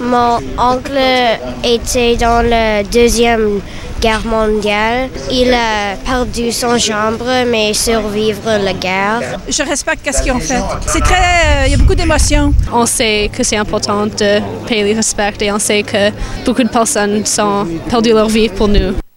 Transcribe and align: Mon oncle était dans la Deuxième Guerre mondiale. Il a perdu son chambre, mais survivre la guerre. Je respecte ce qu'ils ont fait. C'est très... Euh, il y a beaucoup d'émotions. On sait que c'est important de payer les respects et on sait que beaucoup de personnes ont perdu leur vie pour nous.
Mon 0.00 0.38
oncle 0.58 0.98
était 1.64 2.16
dans 2.16 2.42
la 2.48 2.82
Deuxième 2.84 3.60
Guerre 4.00 4.24
mondiale. 4.24 5.08
Il 5.30 5.52
a 5.52 5.96
perdu 6.04 6.52
son 6.52 6.78
chambre, 6.78 7.26
mais 7.46 7.74
survivre 7.74 8.58
la 8.62 8.72
guerre. 8.72 9.20
Je 9.48 9.62
respecte 9.62 10.08
ce 10.14 10.22
qu'ils 10.22 10.32
ont 10.32 10.38
fait. 10.38 10.62
C'est 10.86 11.00
très... 11.00 11.14
Euh, 11.14 11.66
il 11.66 11.72
y 11.72 11.74
a 11.74 11.78
beaucoup 11.78 11.96
d'émotions. 11.96 12.54
On 12.72 12.86
sait 12.86 13.28
que 13.36 13.42
c'est 13.42 13.56
important 13.56 14.06
de 14.06 14.40
payer 14.66 14.84
les 14.84 14.94
respects 14.94 15.42
et 15.42 15.50
on 15.50 15.58
sait 15.58 15.82
que 15.82 16.10
beaucoup 16.44 16.62
de 16.62 16.68
personnes 16.68 17.24
ont 17.40 17.66
perdu 17.88 18.10
leur 18.10 18.28
vie 18.28 18.48
pour 18.48 18.68
nous. 18.68 18.94